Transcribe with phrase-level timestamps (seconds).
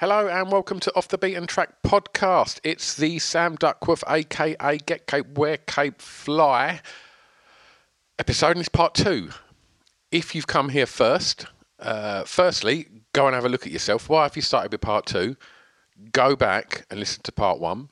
[0.00, 2.58] Hello and welcome to Off the Beaten Track podcast.
[2.64, 6.80] It's the Sam Duckworth, aka Get Cape, Wear Cape, Fly
[8.18, 9.28] episode, and it's part two.
[10.10, 11.46] If you've come here first,
[11.78, 14.08] uh, firstly, go and have a look at yourself.
[14.08, 15.36] Why have you started with part two?
[16.12, 17.90] Go back and listen to part one.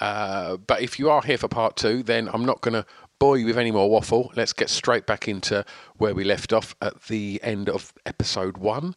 [0.00, 2.84] Uh, but if you are here for part two, then I'm not going to
[3.20, 4.30] you with any more waffle.
[4.36, 5.64] Let's get straight back into
[5.96, 8.94] where we left off at the end of episode one.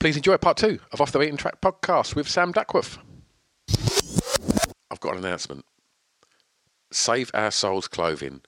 [0.00, 2.98] Please enjoy part two of Off the Beaten Track podcast with Sam Duckworth.
[4.90, 5.64] I've got an announcement.
[6.92, 8.42] Save Our Souls Clothing.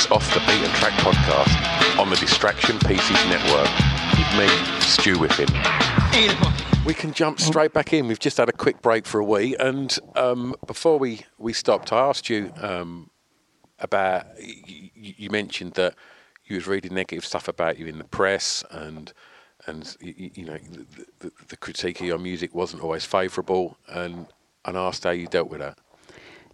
[0.00, 3.68] It's Off the Beaten Track podcast on the Distraction Pieces Network
[4.16, 4.48] with me,
[4.80, 5.46] Stu Whiffin.
[6.86, 8.08] We can jump straight back in.
[8.08, 11.92] We've just had a quick break for a wee, and um, before we, we stopped,
[11.92, 13.10] I asked you um,
[13.78, 14.24] about.
[14.38, 15.96] You, you mentioned that
[16.46, 19.12] you was reading negative stuff about you in the press, and
[19.66, 24.28] and you, you know the, the, the critique of your music wasn't always favourable, and
[24.64, 25.76] and asked how you dealt with that.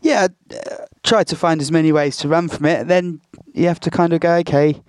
[0.00, 2.88] Yeah, uh, try to find as many ways to run from it.
[2.88, 3.20] Then
[3.54, 4.82] you have to kind of go, okay,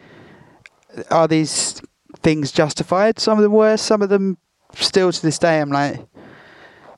[1.09, 1.81] are these
[2.19, 3.19] things justified?
[3.19, 4.37] Some of them were, some of them
[4.75, 6.05] still to this day, I'm like,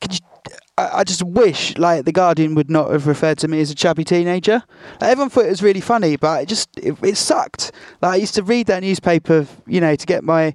[0.00, 0.20] could you?
[0.78, 4.02] I, just wish like the Guardian would not have referred to me as a chubby
[4.02, 4.62] teenager.
[5.00, 7.72] Like, everyone thought it was really funny, but it just it, it sucked.
[8.00, 10.54] Like I used to read that newspaper, you know, to get my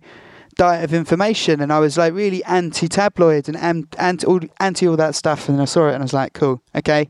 [0.56, 5.14] diet of information, and I was like really anti-tabloid and anti all, anti all that
[5.14, 5.48] stuff.
[5.48, 7.10] And I saw it, and I was like, cool, okay,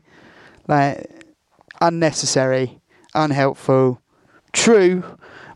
[0.68, 1.24] like
[1.80, 2.80] unnecessary,
[3.14, 4.00] unhelpful,
[4.52, 5.04] true,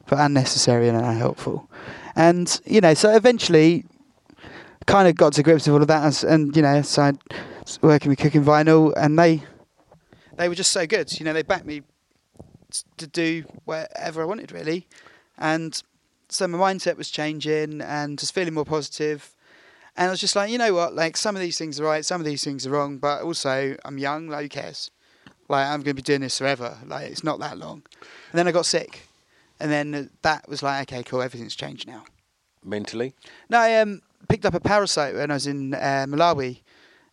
[0.06, 1.70] but unnecessary and unhelpful.
[2.16, 3.84] And you know, so eventually,
[4.86, 7.12] kind of got to grips with all of that, as, and you know, so I
[7.82, 9.42] working with Cooking Vinyl, and they
[10.36, 11.18] they were just so good.
[11.18, 11.82] You know, they backed me
[12.98, 14.86] to do whatever I wanted really,
[15.38, 15.80] and
[16.28, 19.34] so my mindset was changing and just feeling more positive.
[19.96, 20.94] And I was just like, you know what?
[20.94, 23.76] Like some of these things are right, some of these things are wrong, but also
[23.84, 24.28] I'm young.
[24.28, 24.90] Like who cares?
[25.50, 26.78] Like I'm going to be doing this forever.
[26.86, 27.82] Like it's not that long.
[28.30, 29.08] And then I got sick,
[29.58, 32.04] and then that was like, okay, cool, everything's changed now.
[32.64, 33.14] Mentally?
[33.48, 36.60] No, I um, picked up a parasite when I was in uh, Malawi,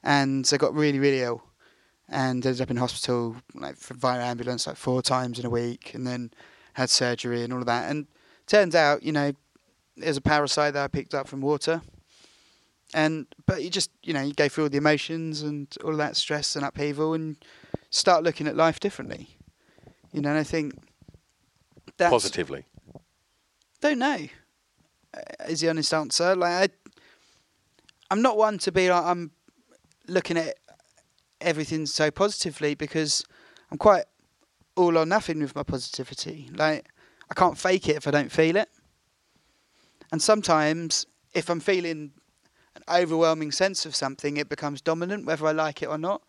[0.03, 1.41] and I got really, really ill,
[2.07, 6.05] and ended up in hospital like via ambulance like four times in a week, and
[6.05, 6.31] then
[6.73, 7.89] had surgery and all of that.
[7.89, 8.05] And
[8.45, 9.33] turns out, you know,
[9.95, 11.81] there's a parasite that I picked up from water.
[12.93, 15.97] And but you just you know you go through all the emotions and all of
[15.97, 17.35] that stress and upheaval and
[17.89, 19.37] start looking at life differently.
[20.11, 20.73] You know, and I think
[21.97, 22.65] that's, Positively.
[23.81, 24.27] don't know.
[25.13, 26.35] uh, Is the honest answer?
[26.35, 26.91] Like, I,
[28.11, 29.31] I'm not one to be like I'm
[30.07, 30.55] looking at
[31.41, 33.23] everything so positively because
[33.71, 34.05] I'm quite
[34.75, 36.49] all or nothing with my positivity.
[36.55, 36.87] Like,
[37.29, 38.69] I can't fake it if I don't feel it.
[40.11, 42.11] And sometimes, if I'm feeling
[42.75, 46.21] an overwhelming sense of something, it becomes dominant, whether I like it or not.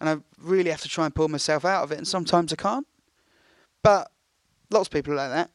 [0.00, 1.98] And I really have to try and pull myself out of it.
[1.98, 2.86] And sometimes I can't.
[3.82, 4.10] But
[4.70, 5.50] lots of people are like that.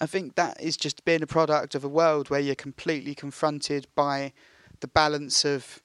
[0.00, 3.86] I think that is just being a product of a world where you're completely confronted
[3.94, 4.32] by
[4.80, 5.82] the balance of,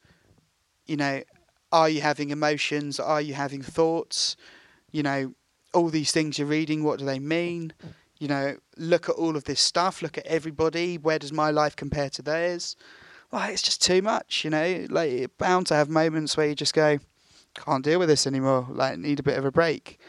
[0.85, 1.23] you know,
[1.71, 2.99] are you having emotions?
[2.99, 4.37] Are you having thoughts?
[4.91, 5.33] You know,
[5.73, 7.73] all these things you're reading, what do they mean?
[8.19, 10.97] You know, look at all of this stuff, look at everybody.
[10.99, 12.75] Where does my life compare to theirs?
[13.31, 14.85] Like, it's just too much, you know?
[14.89, 16.99] Like, you're bound to have moments where you just go,
[17.55, 19.99] can't deal with this anymore, like, need a bit of a break.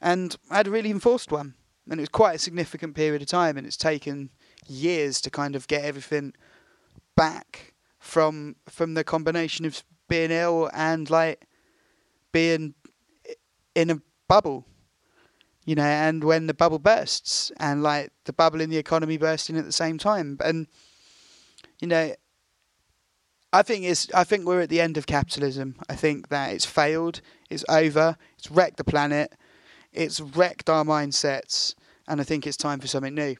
[0.00, 1.54] And I had a really enforced one
[1.88, 4.30] and it was quite a significant period of time and it's taken
[4.66, 6.34] years to kind of get everything
[7.16, 11.46] back from from the combination of being ill and like
[12.32, 12.74] being
[13.74, 14.66] in a bubble
[15.64, 19.56] you know and when the bubble bursts and like the bubble in the economy bursting
[19.56, 20.66] at the same time and
[21.80, 22.12] you know
[23.54, 25.76] I think it's I think we're at the end of capitalism.
[25.88, 29.32] I think that it's failed, it's over, it's wrecked the planet,
[29.92, 31.76] it's wrecked our mindsets,
[32.08, 33.36] and I think it's time for something new.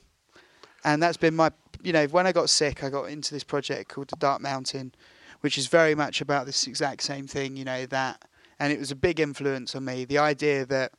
[0.84, 1.50] And that's been my,
[1.82, 4.94] you know, when I got sick, I got into this project called the Dark Mountain,
[5.40, 8.24] which is very much about this exact same thing, you know, that,
[8.60, 10.04] and it was a big influence on me.
[10.04, 10.92] The idea that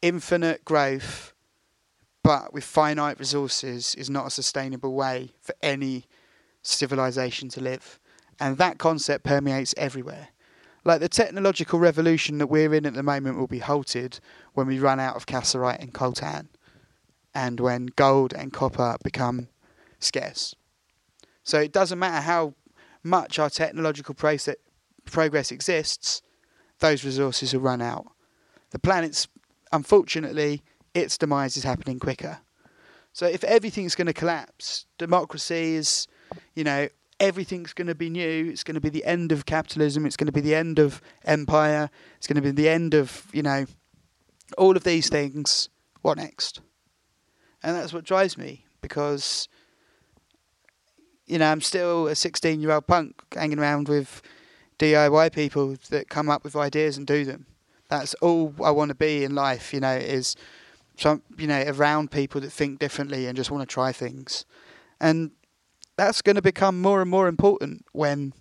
[0.00, 1.34] infinite growth,
[2.22, 6.06] but with finite resources, is not a sustainable way for any
[6.62, 7.98] civilization to live.
[8.40, 10.28] And that concept permeates everywhere.
[10.84, 14.20] Like the technological revolution that we're in at the moment will be halted
[14.54, 16.48] when we run out of cassiterite and coltan
[17.34, 19.48] and when gold and copper become
[19.98, 20.54] scarce.
[21.42, 22.54] So it doesn't matter how
[23.02, 26.22] much our technological progress exists,
[26.78, 28.06] those resources will run out.
[28.70, 29.28] The planet's,
[29.72, 30.62] unfortunately,
[30.94, 32.38] its demise is happening quicker.
[33.18, 36.06] So if everything's going to collapse, democracy is,
[36.54, 36.86] you know,
[37.18, 38.48] everything's going to be new.
[38.48, 40.06] It's going to be the end of capitalism.
[40.06, 41.90] It's going to be the end of empire.
[42.16, 43.66] It's going to be the end of, you know,
[44.56, 45.68] all of these things.
[46.02, 46.60] What next?
[47.60, 49.48] And that's what drives me because,
[51.26, 54.22] you know, I'm still a 16 year old punk hanging around with
[54.78, 57.46] DIY people that come up with ideas and do them.
[57.88, 60.36] That's all I want to be in life, you know, is
[60.98, 64.44] some, you know, around people that think differently and just want to try things.
[65.00, 65.30] And
[65.96, 68.32] that's going to become more and more important when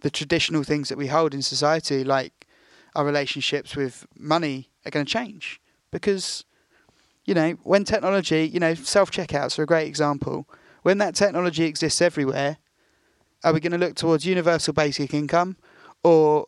[0.00, 2.46] the traditional things that we hold in society, like
[2.94, 5.60] our relationships with money, are going to change.
[5.90, 6.44] Because,
[7.24, 10.48] you know, when technology, you know, self checkouts are a great example.
[10.82, 12.56] When that technology exists everywhere,
[13.44, 15.56] are we going to look towards universal basic income
[16.02, 16.46] or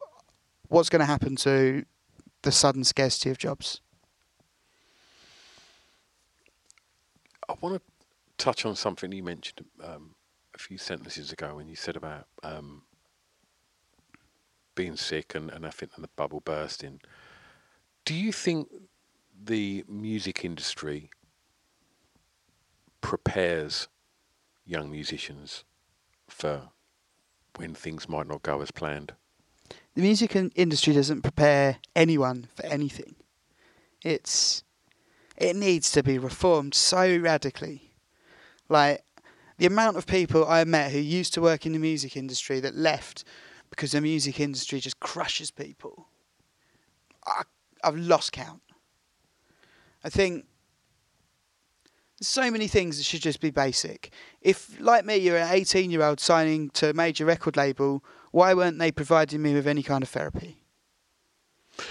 [0.68, 1.84] what's going to happen to
[2.42, 3.82] the sudden scarcity of jobs?
[7.48, 7.82] I want to
[8.38, 10.14] touch on something you mentioned um,
[10.54, 12.82] a few sentences ago when you said about um,
[14.74, 17.00] being sick and, and I think and the bubble bursting.
[18.04, 18.68] Do you think
[19.44, 21.10] the music industry
[23.00, 23.88] prepares
[24.64, 25.64] young musicians
[26.28, 26.70] for
[27.56, 29.12] when things might not go as planned?
[29.94, 33.14] The music industry doesn't prepare anyone for anything.
[34.02, 34.64] It's
[35.42, 37.90] it needs to be reformed so radically.
[38.68, 39.04] Like
[39.58, 42.76] the amount of people I met who used to work in the music industry that
[42.76, 43.24] left
[43.68, 46.06] because the music industry just crushes people.
[47.26, 47.42] I,
[47.82, 48.62] I've lost count.
[50.04, 50.46] I think
[52.20, 54.12] there's so many things that should just be basic.
[54.42, 58.54] If, like me, you're an 18 year old signing to a major record label, why
[58.54, 60.62] weren't they providing me with any kind of therapy?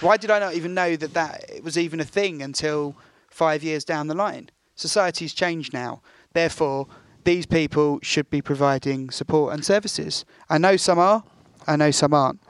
[0.00, 2.96] Why did I not even know that that was even a thing until
[3.32, 4.50] five years down the line?
[4.74, 6.02] Society's changed now.
[6.32, 6.86] Therefore,
[7.24, 10.24] these people should be providing support and services.
[10.50, 11.22] I know some are,
[11.66, 12.40] I know some aren't.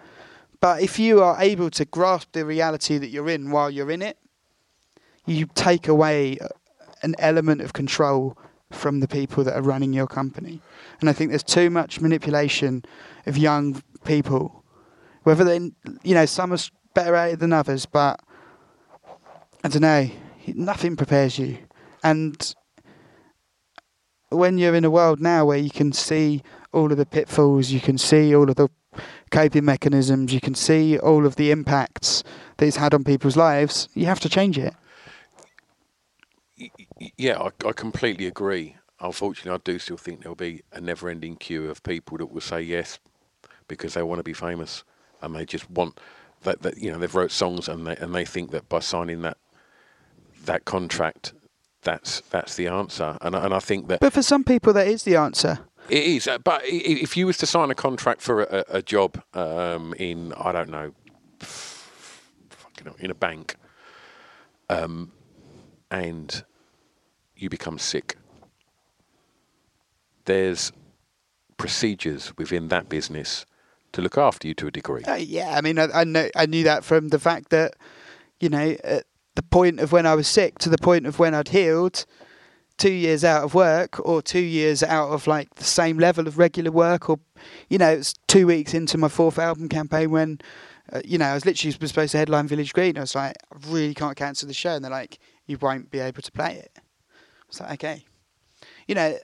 [0.61, 4.01] But if you are able to grasp the reality that you're in while you're in
[4.01, 4.17] it,
[5.27, 6.49] you take away uh,
[7.03, 8.39] an element of control
[8.71, 10.61] from the people that are running your company.
[11.01, 12.85] And I think there's too much manipulation
[13.27, 14.65] of young people.
[15.25, 15.57] Whether they,
[16.03, 16.59] you know, some are
[16.95, 18.21] better at it than others, but
[19.65, 20.11] I don't know.
[20.47, 21.59] Nothing prepares you.
[22.03, 22.55] And
[24.31, 27.81] when you're in a world now where you can see all of the pitfalls, you
[27.81, 28.69] can see all of the
[29.31, 32.23] coping mechanisms, you can see all of the impacts
[32.57, 34.75] that it's had on people's lives, you have to change it.
[37.17, 38.77] Yeah, I, I completely agree.
[39.01, 42.41] Unfortunately, I do still think there'll be a never ending queue of people that will
[42.41, 42.99] say yes
[43.67, 44.85] because they want to be famous
[45.21, 45.99] and they just want
[46.43, 49.23] that, that you know they've wrote songs and they and they think that by signing
[49.23, 49.39] that
[50.47, 51.33] that contract
[51.83, 55.03] that's that's the answer and and I think that But for some people that is
[55.03, 55.59] the answer.
[55.89, 59.21] it is, uh, but if you was to sign a contract for a, a job
[59.35, 60.93] um, in, I don't know,
[62.99, 63.57] in a bank,
[64.71, 65.13] um,
[65.91, 66.45] and
[67.37, 68.17] you become sick,
[70.25, 70.73] there's
[71.57, 73.45] procedures within that business
[73.93, 75.03] to look after you to a degree.
[75.05, 77.75] Uh, yeah, I mean, I, I know I knew that from the fact that,
[78.41, 81.35] you know, at the point of when I was sick to the point of when
[81.35, 82.05] I'd healed,
[82.79, 86.39] two years out of work or two years out of like the same level of
[86.39, 87.21] regular work, or,
[87.69, 90.41] you know, it's two weeks into my fourth album campaign when,
[90.93, 92.97] uh, you know, I was literally supposed to headline Village Green.
[92.97, 95.99] I was like, I really can't cancel the show, and they're like, you won't be
[95.99, 96.73] able to play it.
[96.77, 96.81] I
[97.49, 98.05] was like, okay,
[98.87, 99.17] you know,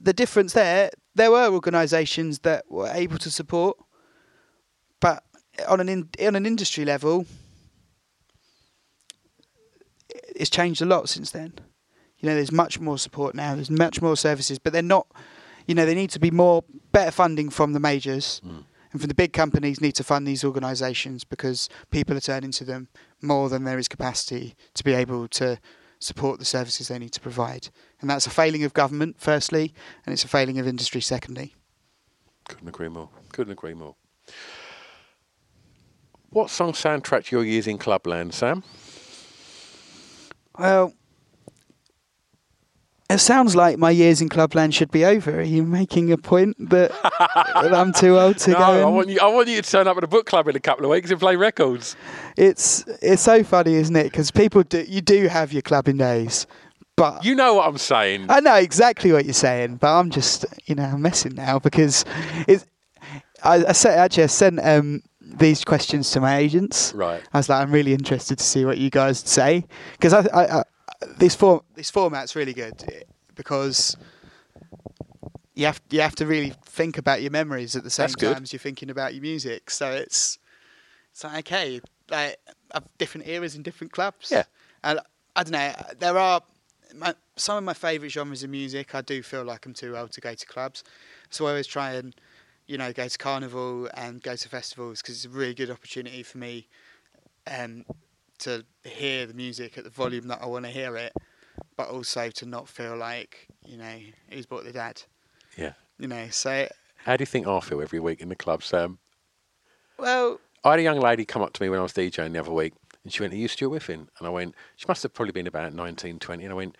[0.00, 0.90] the difference there.
[1.14, 3.78] There were organisations that were able to support
[5.00, 5.24] but
[5.68, 7.26] on an in, on an industry level,
[10.36, 11.52] it's changed a lot since then.
[12.18, 13.54] You know, there's much more support now.
[13.54, 15.06] There's much more services, but they're not.
[15.66, 18.60] You know, they need to be more better funding from the majors, hmm.
[18.92, 22.64] and from the big companies need to fund these organisations because people are turning to
[22.64, 22.88] them
[23.20, 25.58] more than there is capacity to be able to
[25.98, 27.68] support the services they need to provide.
[28.00, 29.74] And that's a failing of government, firstly,
[30.04, 31.54] and it's a failing of industry, secondly.
[32.48, 33.08] Couldn't agree more.
[33.32, 33.96] Couldn't agree more.
[36.30, 38.62] What song soundtracked your years in Clubland, Sam?
[40.58, 40.94] Well,
[43.08, 45.38] it sounds like my years in Clubland should be over.
[45.38, 46.90] Are you making a point that,
[47.62, 48.64] that I'm too old to no, go?
[48.64, 49.20] I want you.
[49.20, 51.10] I want you to turn up at a book club in a couple of weeks
[51.10, 51.94] and play records.
[52.36, 54.04] It's it's so funny, isn't it?
[54.04, 56.46] Because people do you do have your clubbing days,
[56.96, 58.26] but You know what I'm saying.
[58.28, 59.76] I know exactly what you're saying.
[59.76, 62.04] But I'm just you know I'm messing now because
[62.48, 62.66] it's.
[63.44, 65.02] I, I said actually I sent um,
[65.38, 66.92] these questions to my agents.
[66.94, 67.22] Right.
[67.32, 70.58] I was like, I'm really interested to see what you guys say because I, I,
[70.58, 70.62] I
[71.18, 73.02] this form this format's really good eh,
[73.34, 73.96] because
[75.54, 78.52] you have you have to really think about your memories at the same time as
[78.52, 79.70] you're thinking about your music.
[79.70, 80.38] So it's
[81.12, 82.38] it's like okay, like
[82.72, 84.30] of different eras in different clubs.
[84.30, 84.44] Yeah.
[84.84, 85.00] and
[85.34, 85.72] I don't know.
[85.98, 86.40] There are
[86.94, 88.94] my, some of my favourite genres of music.
[88.94, 90.82] I do feel like I'm too old to go to clubs,
[91.30, 92.14] so I always try and
[92.66, 96.22] you know go to carnival and go to festivals because it's a really good opportunity
[96.22, 96.66] for me
[97.46, 97.84] um,
[98.38, 101.12] to hear the music at the volume that I want to hear it,
[101.76, 103.96] but also to not feel like you know
[104.30, 105.02] who's bought the dad.
[105.56, 105.72] Yeah.
[105.98, 106.68] You know, so
[107.04, 108.98] How do you think I feel every week in the club, Sam?
[109.98, 112.40] well, I had a young lady come up to me when I was DJing the
[112.40, 115.14] other week, and she went, "Are you Stuart Whiffen?" And I went, "She must have
[115.14, 116.44] probably been about 19, 20.
[116.44, 116.76] And I went,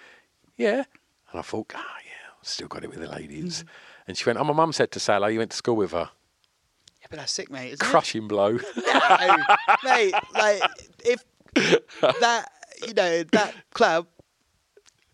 [0.56, 0.84] "Yeah."
[1.30, 3.64] And I thought, "Ah, yeah, I've still got it with the ladies."
[4.08, 5.26] And she went, "Oh, my mum said to say hello.
[5.26, 6.10] Oh, you went to school with her."
[7.00, 7.72] yeah, but that's sick, mate.
[7.72, 8.56] Isn't Crushing blow.
[8.56, 8.62] It?
[8.76, 9.36] No,
[9.90, 10.14] mate.
[10.34, 10.62] Like
[11.04, 11.25] if
[12.20, 12.48] that,
[12.86, 14.06] you know, that club.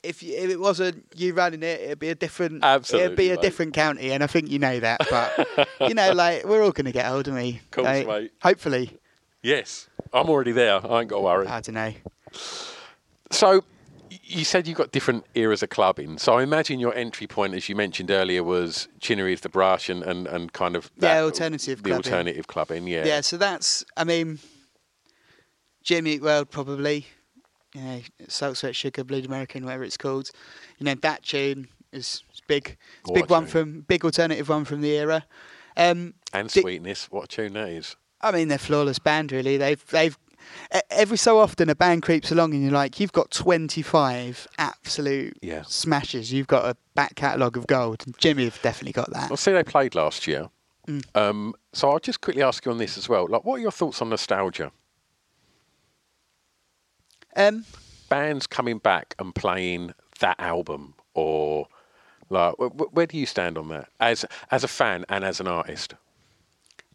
[0.02, 2.64] If, you, if it wasn't you running it, it'd be a different.
[2.64, 3.40] Absolutely, it'd be a mate.
[3.42, 5.00] different county, and I think you know that.
[5.08, 7.60] But you know, like we're all going to get old, aren't we?
[7.70, 8.32] Course, Like, mate.
[8.42, 8.98] Hopefully,
[9.42, 10.84] yes, I'm already there.
[10.84, 11.46] I ain't got to worry.
[11.46, 11.92] I don't know.
[13.30, 13.62] So
[14.32, 16.18] you said you've got different eras of clubbing.
[16.18, 20.02] So I imagine your entry point, as you mentioned earlier, was Chinnery's the Brush and,
[20.02, 22.12] and, and kind of Yeah, alternative the clubbing.
[22.12, 22.86] alternative clubbing.
[22.86, 23.04] Yeah.
[23.04, 24.38] Yeah, so that's, I mean,
[25.82, 27.06] Jimmy Eat World probably,
[27.74, 30.30] you know, Salt, Sweat, Sugar, Bleed American, whatever it's called.
[30.78, 32.76] You know, that tune is big.
[33.00, 35.24] It's a What big one from big alternative one from the era.
[35.76, 37.96] Um, And Di- Sweetness, what a tune that is.
[38.20, 39.32] I mean, they're flawless band.
[39.32, 40.16] Really, they've they've
[40.90, 45.62] every so often a band creeps along and you're like, you've got 25 absolute Yeah.
[45.66, 46.32] smashes.
[46.32, 48.02] You've got a back catalogue of gold.
[48.06, 49.30] And Jimmy have definitely got that.
[49.30, 50.48] I'll see they played last year.
[50.88, 51.04] Mm.
[51.16, 53.26] Um, so I'll just quickly ask you on this as well.
[53.28, 54.72] Like, what are your thoughts on nostalgia?
[57.36, 57.64] Um,
[58.08, 61.66] Bands coming back and playing that album, or
[62.28, 65.40] like, wh- wh- where do you stand on that as as a fan and as
[65.40, 65.94] an artist?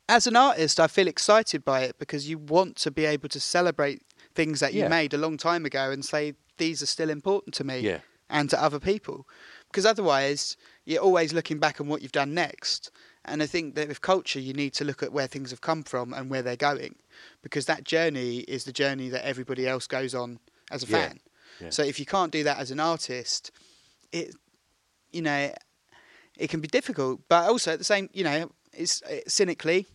[0.09, 3.39] As an artist, I feel excited by it because you want to be able to
[3.39, 4.01] celebrate
[4.35, 4.87] things that you Yeah.
[4.87, 7.99] made a long time ago and say these are still important to me Yeah.
[8.29, 9.27] and to other people.
[9.69, 12.89] Because otherwise, you're always looking back on what you've done next.
[13.25, 15.83] And I think that with culture, you need to look at where things have come
[15.83, 16.95] from and where they're going,
[17.41, 20.39] because that journey is the journey that everybody else goes on
[20.71, 21.09] as a Yeah.
[21.09, 21.19] fan.
[21.69, 23.51] So if you can't do that as an artist,
[24.11, 24.33] it,
[25.11, 25.53] you know,
[26.37, 27.21] it can be difficult.
[27.27, 29.87] But also at the same, you know, it's, it's cynically,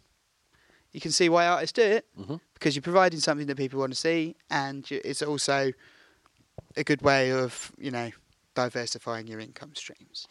[0.93, 2.41] you can see why artists do it Mhm.
[2.55, 5.73] because you're providing something that people want to see, and you- it's also
[6.77, 8.11] a good way of you know
[8.55, 10.27] diversifying your income streams.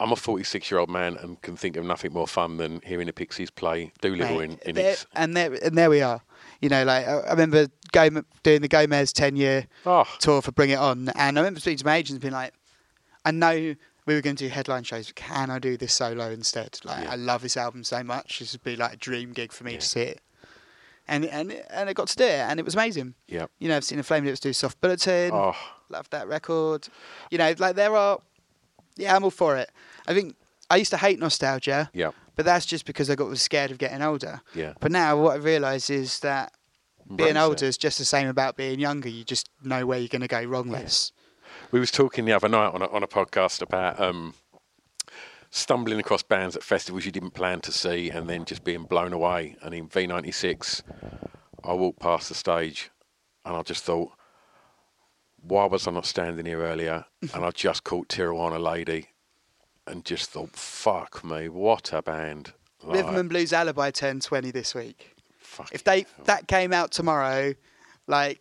[0.00, 3.06] I'm a 46 year old man and can think of nothing more fun than hearing
[3.06, 5.06] the Pixies play Doolittle in, Mate, in there- its.
[5.14, 6.22] and there and there we are.
[6.60, 10.50] You know, like I I remember Gome- doing the Gomez ten year Oh, tour for
[10.52, 12.54] Bring It On, and I remember speaking to my agents and being like,
[13.24, 13.74] I know
[14.06, 16.78] we were going to do headline shows, can I do this solo instead?
[16.84, 17.12] Like, Yeah.
[17.12, 18.38] I love this album so much.
[18.40, 19.78] This would be like a dream gig for me Yeah.
[19.78, 20.20] to see it.
[21.08, 23.14] And and and I got to do it, and it was amazing.
[23.26, 23.46] yeah.
[23.58, 25.32] You know, I've seen the Flaming Lips do Soft Bulletin.
[25.34, 25.56] Oh,
[25.88, 26.88] Love that record.
[27.30, 28.20] You know, like there are.
[28.96, 29.70] Yeah, I'm all for it.
[30.06, 30.36] I think
[30.70, 32.10] I used to hate nostalgia, yeah.
[32.36, 34.42] but that's just because I got was scared of getting older.
[34.54, 34.74] Yeah.
[34.80, 36.52] But now what I realise is that
[37.16, 37.68] being older it.
[37.68, 39.08] is just the same about being younger.
[39.08, 41.10] You just know where you're going to go wrong less.
[41.70, 44.34] We was talking the other night on a, on a podcast about um,
[45.50, 49.12] stumbling across bands at festivals you didn't plan to see and then just being blown
[49.12, 49.56] away.
[49.62, 50.82] And in V96,
[51.64, 52.90] I walked past the stage
[53.44, 54.12] and I just thought,
[55.42, 57.04] why was I not standing here earlier?
[57.34, 59.08] and I just caught Tijuana Lady
[59.86, 62.52] and just thought, fuck me, what a band.
[62.82, 65.14] Like, Rhythm and Blues Alibi turned 20 this week.
[65.72, 67.54] If they that came out tomorrow,
[68.06, 68.40] like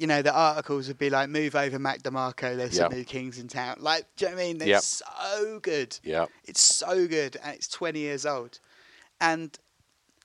[0.00, 2.56] you know, the articles would be like, "Move over, Mac DeMarco.
[2.56, 4.58] There's some new kings in town." Like, do you know what I mean?
[4.58, 4.82] They're Yep.
[4.82, 5.98] so good.
[6.02, 6.26] Yeah.
[6.44, 8.58] It's so good, and it's 20 years old.
[9.20, 9.56] And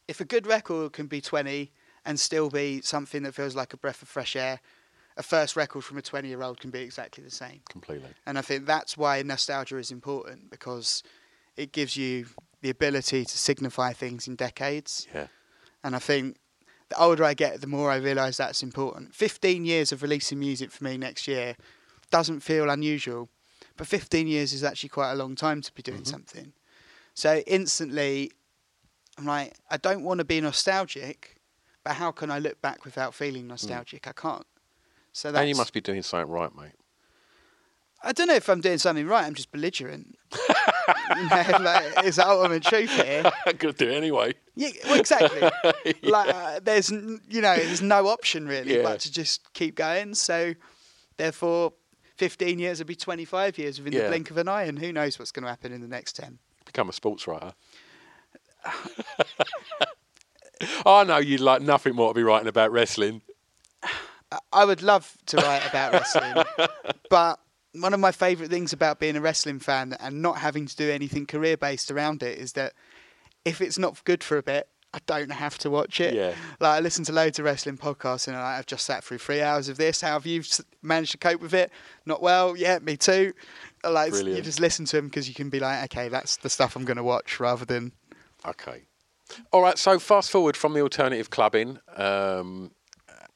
[0.08, 1.72] if a good record can be 20
[2.06, 4.62] and still be something that feels like a breath of fresh air,
[5.18, 7.62] a first record from a 20 year old can be exactly the same.
[7.70, 8.10] Completely.
[8.26, 11.04] And I think that's why nostalgia is important because
[11.58, 12.28] it gives you
[12.62, 15.08] the ability to signify things in decades.
[15.14, 15.28] Yeah.
[15.84, 16.38] And I think
[16.96, 19.14] the older I get, the more I realise that's important.
[19.14, 21.56] 15 years of releasing music for me next year
[22.12, 23.30] doesn't feel unusual,
[23.78, 26.12] but 15 years is actually quite a long time to be doing mm-hmm.
[26.12, 26.54] something.
[27.14, 28.32] So instantly,
[29.18, 31.38] I'm like, I don't want to be nostalgic,
[31.84, 33.50] but how can I look back without feeling mm.
[33.50, 34.08] nostalgic?
[34.08, 34.46] I can't.
[35.14, 36.74] So that's, And you must be doing something right, mate.
[38.04, 39.26] I don't know if I'm doing something right.
[39.26, 40.18] I'm just belligerent.
[41.16, 43.24] you know, like, it's the ultimate truth here.
[43.46, 44.34] I'm to do it anyway.
[44.56, 45.42] Yeah, well, exactly.
[46.04, 48.84] Like uh, there's you know there's no option really Yeah.
[48.84, 50.16] but to just keep going.
[50.16, 50.54] So
[51.18, 51.74] therefore,
[52.18, 54.04] 15 years will be 25 years within Yeah.
[54.04, 56.16] the blink of an eye, and who knows what's going to happen in the next
[56.16, 56.40] 10.
[56.66, 57.54] Become a sports writer.
[60.86, 63.22] I know you'd like nothing more to be writing about wrestling.
[63.84, 66.44] I- I would love to write about wrestling,
[67.10, 67.40] but
[67.74, 70.90] one of my favourite things about being a wrestling fan and not having to do
[70.90, 72.74] anything career based around it is that
[73.46, 76.14] if it's not good for a bit, I don't have to watch it.
[76.14, 76.34] Yeah.
[76.60, 79.68] Like I listen to loads of wrestling podcasts and I've just sat through three hours
[79.68, 80.02] of this.
[80.02, 80.42] How have you
[80.82, 81.72] managed to cope with it?
[82.06, 82.56] Not well.
[82.56, 83.34] Yeah, me too.
[83.84, 86.76] Like you just listen to them because you can be like, okay, that's the stuff
[86.76, 87.92] I'm going to watch rather than
[88.48, 88.84] Okay.
[89.52, 89.78] All right.
[89.78, 92.72] So fast forward from the alternative clubbing, um,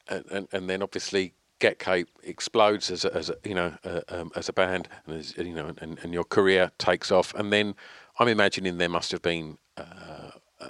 [0.07, 4.01] and, and and then obviously Get Cape explodes as a, as a you know uh,
[4.09, 7.51] um, as a band, and as, you know, and, and your career takes off, and
[7.51, 7.75] then
[8.19, 10.67] I'm imagining there must have been uh,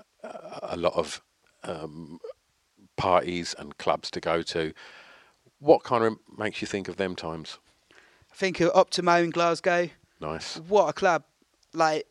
[0.62, 1.22] a, lot of
[1.64, 2.20] um,
[2.98, 4.74] parties and clubs to go to.
[5.60, 7.58] What kind of makes you think of them times?
[8.32, 9.90] I think of Optimo in Glasgow.
[10.22, 10.58] Nice.
[10.58, 11.24] What a club!
[11.74, 12.08] Like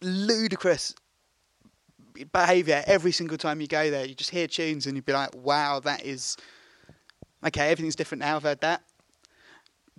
[0.00, 0.94] ludicrous
[2.32, 4.06] behaviour every single time you go there.
[4.06, 6.36] You just hear tunes and you'd be like, "Wow, that is
[7.44, 8.36] okay." Everything's different now.
[8.36, 8.82] I've heard that.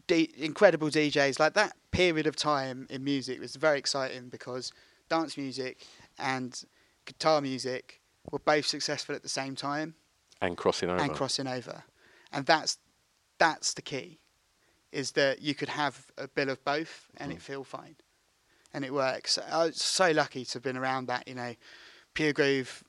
[0.07, 4.71] D- incredible DJs like that period of time in music was very exciting because
[5.09, 5.85] dance music
[6.17, 6.63] and
[7.06, 8.01] guitar music
[8.32, 9.95] were both successful at the same time
[10.41, 11.01] And crossing over.
[11.01, 11.84] and crossing over,
[12.32, 12.77] and that's
[13.38, 14.19] that's the key.
[14.91, 17.36] is that you could have a bill of both and Mm.
[17.36, 17.95] it feel fine,
[18.73, 19.38] and it works.
[19.38, 21.27] I was so lucky to have been around that.
[21.27, 21.56] You know,
[22.13, 22.84] Pure Groove,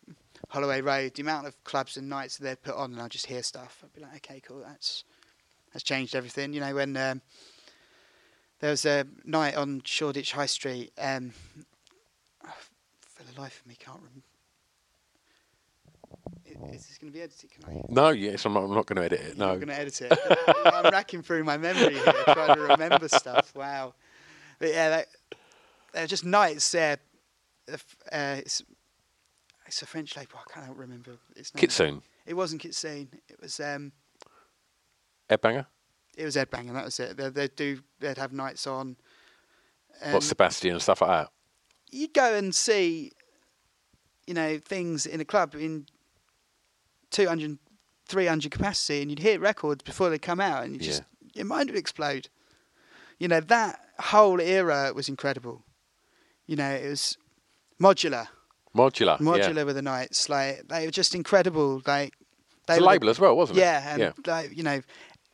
[0.49, 3.27] Holloway Road, the amount of clubs and nights that they'd put on, and I'd just
[3.27, 3.81] hear stuff.
[3.85, 5.05] I'd be like, okay, cool, that's
[5.73, 6.53] that's changed everything.
[6.53, 7.21] You know, when um,
[8.61, 11.33] there was a night on Shoreditch High Street, um,
[13.39, 14.23] life of me, can't remember.
[16.75, 17.51] Is this going to be edited?
[17.51, 17.83] Can I?
[17.89, 19.27] No, yes, I'm not, I'm not going to edit it.
[19.37, 19.47] You're No.
[19.49, 20.19] not going to edit it.
[20.67, 23.55] I'm racking through my memory here, trying to remember stuff.
[23.55, 23.95] Wow.
[24.59, 25.07] But yeah, that,
[25.93, 26.99] they're just nights there.
[27.71, 27.77] Uh,
[28.39, 28.63] it's,
[29.67, 30.39] it's a French label.
[30.39, 31.61] I can't remember its name.
[31.61, 33.09] Kitsune, It wasn't Kitsune.
[33.29, 33.93] It was um,
[35.29, 35.67] Ed Banger.
[36.17, 37.17] it was Ed Bang, and that was it.
[37.17, 37.81] They, they'd do.
[38.01, 38.97] They'd have nights on.
[40.01, 41.29] What and Sebastian and stuff like that.
[41.91, 43.13] You'd go and see,
[44.29, 45.87] you know, things in a club in
[47.11, 47.59] 200,
[48.09, 51.03] 300 capacity, and you'd hear records before they come out, and you just
[51.35, 52.29] your mind would explode.
[53.19, 55.65] You know that whole era was incredible.
[56.47, 57.17] You know, it was
[57.83, 58.29] modular,
[58.77, 59.19] Modular.
[59.19, 59.63] modular Yeah.
[59.65, 60.29] with the nights.
[60.29, 61.83] Like they were just incredible.
[61.87, 62.15] Like
[62.67, 63.63] they It's a were the- label as well, wasn't it?
[63.63, 64.13] yeah, and yeah.
[64.27, 64.83] like you know,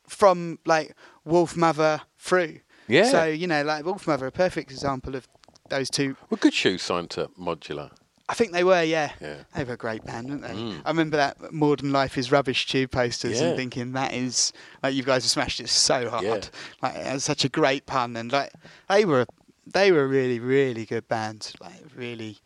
[0.09, 0.95] from like
[1.27, 2.61] Wolfmother through.
[2.89, 3.11] Yeah.
[3.11, 5.27] So you know, like Wolfmother, a perfect example of
[5.69, 6.17] those two.
[6.31, 7.91] Well, Good Shoes signed to Modular.
[8.29, 9.13] I think they were, yeah.
[9.21, 9.37] Yeah.
[9.55, 10.49] They were a great band, weren't they?
[10.55, 10.81] Mm.
[10.85, 13.49] I remember that Modern Life is Rubbish tube posters Yeah.
[13.49, 16.25] and thinking that is like you guys have smashed it so hard.
[16.25, 16.41] Yeah.
[16.83, 18.51] Like it was such a great pun and like
[18.89, 19.27] they were
[19.67, 21.53] they were a really, really good band.
[21.61, 22.39] Like really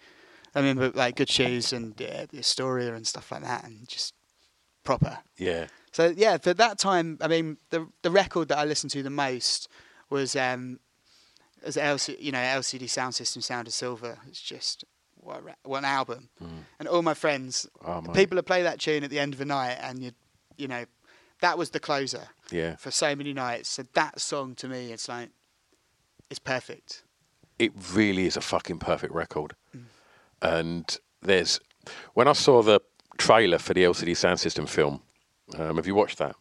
[0.54, 4.14] I remember like Good Shoes and yeah, the Astoria and stuff like that and just
[4.82, 5.18] proper.
[5.36, 5.66] Yeah.
[5.92, 9.10] So yeah, for that time, I mean, the the record that I listened to the
[9.10, 9.68] most
[10.10, 10.80] was um,
[11.64, 14.18] was LC, you know LCD Soundsystem, Sound of Silver.
[14.28, 14.84] It's just
[15.28, 16.28] what, ra- what an album.
[16.78, 19.44] And all my friends, Oh, people would play that tune at the end of the
[19.44, 20.10] night, and you
[20.56, 20.84] you know,
[21.40, 22.74] that was the closer Yeah.
[22.76, 23.68] for so many nights.
[23.68, 25.30] So that song to me, it's like
[26.30, 27.04] it's perfect.
[27.58, 29.54] it really is a fucking perfect record.
[29.76, 29.84] Mm.
[30.42, 31.60] And there's
[32.14, 32.80] when I saw the
[33.18, 35.00] trailer for the LCD Soundsystem film.
[35.56, 36.36] Um, have you watched that?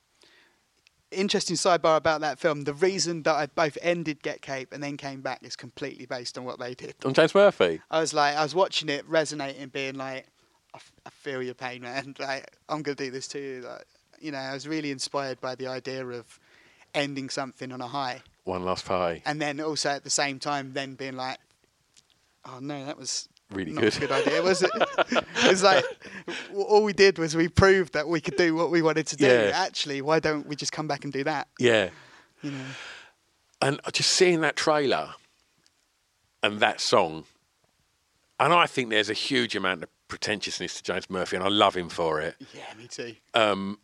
[1.12, 2.64] Interesting sidebar about that film.
[2.66, 6.38] The reason that I both ended Get Cape and then came back is completely based
[6.38, 6.96] on what they did.
[7.06, 7.82] On James Murphy.
[7.90, 10.26] I was like, I was watching it, resonating, being like,
[10.74, 12.14] I, f- I feel your pain, man.
[12.20, 13.64] Like, I'm gonna do this too.
[13.66, 13.86] Like,
[14.20, 16.40] you know, I was really inspired by the idea of
[16.94, 19.22] ending something on a high, One Last Party.
[19.26, 21.38] and then also at the same time, then being like,
[22.46, 23.96] oh no, that was Really not good.
[23.96, 24.72] a good idea, was it?
[25.38, 25.86] it's like
[26.54, 29.26] all we did was we proved that we could do what we wanted to do.
[29.26, 29.52] Yeah.
[29.54, 31.48] Actually, why don't we just come back and do that?
[31.58, 31.90] Yeah.
[32.42, 32.66] You know,
[33.62, 35.12] And just seeing that trailer
[36.44, 37.24] and that song,
[38.40, 41.76] and I think there's a huge amount of pretentiousness to James Murphy, and I love
[41.76, 42.36] him for it.
[42.54, 43.16] yeah, me too.
[43.34, 43.80] Um,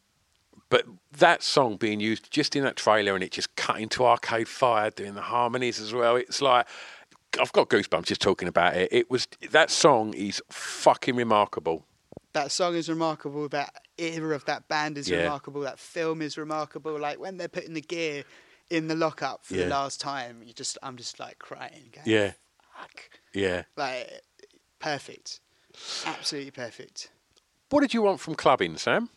[0.70, 0.86] but
[1.20, 4.90] that song being used just in that trailer and it just cutting to Arcade Fire,
[4.90, 6.68] doing the harmonies as well, it's like
[7.40, 8.90] I've got goosebumps just talking about it.
[8.92, 11.86] It was that song is fucking remarkable.
[12.34, 13.48] that song is remarkable.
[13.50, 15.18] That era of that band is Yeah.
[15.24, 15.62] remarkable.
[15.62, 16.98] That film is remarkable.
[17.00, 18.24] Like when they're putting the gear
[18.72, 19.66] in the lockup for Yeah.
[19.66, 21.92] the last time, you just I'm just like crying.
[21.92, 22.32] Going, Yeah,
[22.80, 23.10] Fuck.
[23.34, 23.64] yeah.
[23.78, 24.10] Like
[24.80, 25.42] perfect.
[26.06, 27.12] Absolutely perfect.
[27.70, 29.10] What did you want from clubbing, Sam?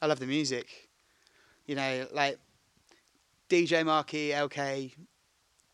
[0.00, 0.88] I love the music.
[1.66, 2.38] You know, like
[3.48, 4.94] DJ Marky, LK,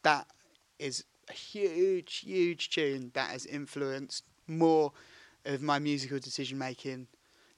[0.02, 0.26] that
[0.78, 4.92] is a huge, huge tune that has influenced more
[5.44, 7.06] of my musical decision making.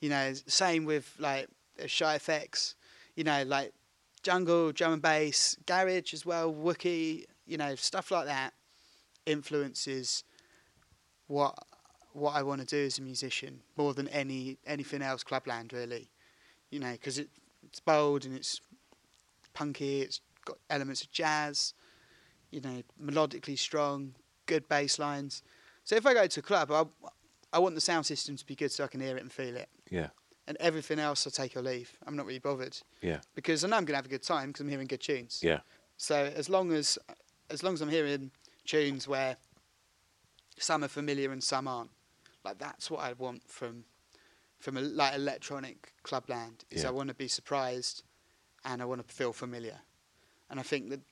[0.01, 1.49] You know, same with like
[1.87, 2.75] Shy FX,
[3.17, 3.73] you know, like
[4.23, 8.53] jungle, drum and bass, garage as well, Wookie, you know, stuff like that
[9.27, 10.25] influences
[11.29, 11.57] what
[12.13, 16.11] what I want to do as a musician more than any anything else Clubland really
[16.73, 17.29] you know, because it,
[17.63, 18.61] it's bold and it's
[19.55, 20.01] punky.
[20.01, 21.75] It's got elements of jazz,
[22.53, 24.15] you know, melodically strong,
[24.47, 25.43] good bass lines.
[25.83, 26.85] So if I go to a club, I,
[27.53, 29.57] I want the sound system to be good so I can hear it and feel
[29.57, 29.69] it.
[29.91, 30.09] Yeah,
[30.47, 31.91] And everything else, I take or leave.
[32.07, 34.49] I'm not really bothered yeah, because I know I'm going to have a good time
[34.49, 35.41] because I'm hearing good tunes.
[35.43, 35.61] yeah,
[35.97, 36.99] So as long as
[37.51, 38.31] as long as I'm hearing
[38.65, 39.37] tunes where
[40.59, 41.91] some are familiar and some aren't,
[42.45, 43.85] like that's what I want from
[44.59, 46.65] from a, like electronic clubland.
[46.71, 46.91] Is Yeah.
[46.91, 48.05] I want to be surprised
[48.65, 49.81] and I want to feel familiar,
[50.49, 51.01] and I think that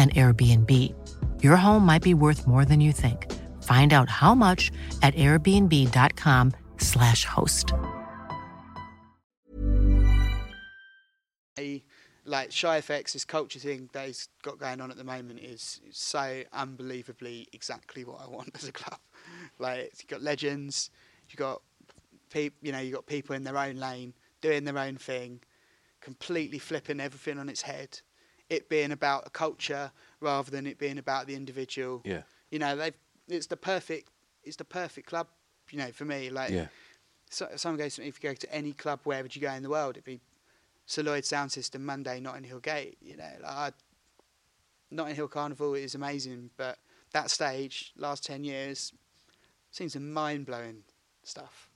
[0.00, 0.94] an Airbnb.
[1.42, 3.30] Your home might be worth more than you think.
[3.62, 4.70] Find out how much
[5.02, 7.74] at airbnb.com/slash host.
[12.24, 15.80] Like Shy FX, this culture thing that he's got going on at the moment is,
[15.90, 19.00] so unbelievably exactly what I want as a club.
[19.58, 20.90] Like you've got legends,
[21.28, 21.60] you've got
[22.30, 25.40] peop, you know, you've got people in their own lane doing their own thing,
[26.00, 28.00] completely flipping everything on its head
[28.50, 32.02] it being about a culture rather than it being about the individual.
[32.04, 32.22] Yeah.
[32.50, 32.94] You know, they've
[33.28, 34.10] it's the perfect
[34.42, 35.28] it's the perfect club,
[35.70, 36.30] you know, for me.
[36.30, 36.66] Like Yeah.
[37.30, 39.52] so, someone goes to me, if you go to any club, where would you go
[39.52, 39.96] in the world?
[39.96, 40.20] It'd be
[40.86, 42.98] Sir Lloyd Sound System, Monday, Notting Hill Gate.
[43.00, 43.72] You know, like I,
[44.90, 46.78] Notting Hill Carnival is amazing, but
[47.12, 48.92] that stage, last 10 years,
[49.70, 50.82] seen some mind blowing
[51.22, 51.70] stuff.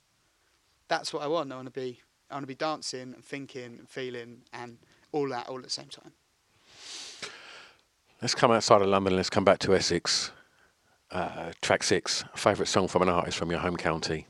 [0.87, 1.51] That's what I want.
[1.51, 4.77] I want to be, I want to be dancing and thinking and feeling and
[5.11, 6.11] all that all at the same time.
[8.25, 9.15] Let's come outside of London.
[9.15, 10.31] Let's come back to Essex.
[11.11, 12.23] Uh, track six.
[12.35, 14.25] Favourite song from an artist from your home county.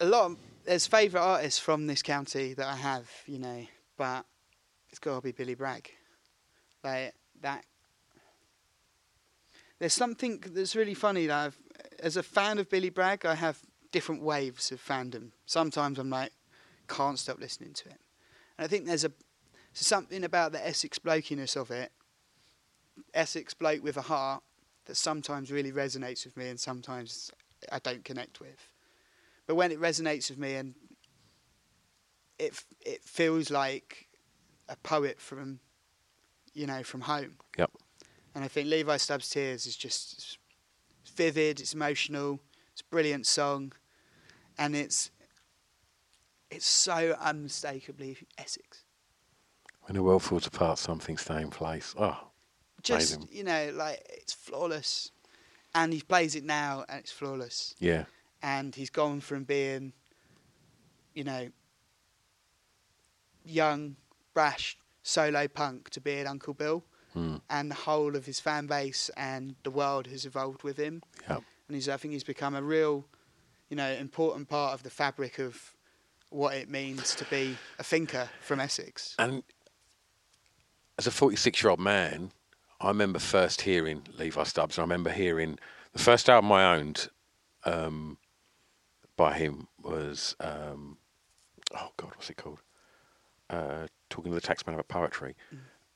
[0.00, 3.66] a lot of, there's favourite artists from this county that I have, you know,
[3.98, 4.24] but
[4.88, 5.90] it's got to be Billy Bragg.
[6.82, 7.12] Like
[7.42, 7.66] that.
[9.78, 11.58] There's something that's really funny that I've,
[12.00, 13.60] as a fan of Billy Bragg, I have
[13.92, 15.32] different waves of fandom.
[15.44, 16.32] Sometimes I'm like,
[16.88, 18.00] can't stop listening to it,
[18.56, 19.12] and I think there's a
[19.84, 21.92] something about the Essex blokiness of it,
[23.12, 24.42] Essex bloke with a heart,
[24.86, 27.30] that sometimes really resonates with me, and sometimes
[27.70, 28.70] I don't connect with.
[29.46, 30.74] But when it resonates with me and
[32.38, 34.08] it it feels like
[34.68, 35.60] a poet from
[36.54, 37.36] you know from home.
[37.58, 37.70] Yep.
[38.34, 40.38] And I think Levi Stubbs' Tears is just
[41.14, 42.40] vivid, it's emotional,
[42.72, 43.72] it's a brilliant song,
[44.58, 45.10] and it's
[46.50, 48.85] it's so unmistakably Essex.
[49.86, 51.94] When the world falls apart, something stay in place.
[51.98, 52.18] Oh,
[52.82, 53.28] Just Amazing.
[53.32, 55.10] you know, like it's flawless,
[55.74, 57.74] and he plays it now, and it's flawless.
[57.78, 58.04] yeah.
[58.42, 59.92] and he's gone from being,
[61.14, 61.48] you know,
[63.44, 63.96] young,
[64.34, 67.36] brash, solo punk to being Uncle Bill, Hmm.
[67.48, 71.02] and the whole of his fan base and the world has evolved with him.
[71.28, 71.42] Yep.
[71.68, 73.06] And he's, I think, he's become a real,
[73.70, 75.74] you know, important part of the fabric of
[76.30, 79.14] what it means to be a thinker from Essex.
[79.18, 79.42] And
[80.98, 82.32] as a 46 year old man,
[82.80, 84.76] I remember first hearing Levi Stubbs.
[84.76, 85.58] And I remember hearing
[85.92, 87.08] the first album I owned
[87.64, 88.18] um,
[89.16, 90.98] by him was, um,
[91.74, 92.60] oh God, what's it called?
[93.48, 95.34] Uh, Talking to the Taxman about poetry.